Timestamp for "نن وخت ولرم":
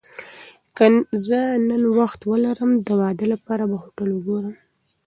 1.69-2.71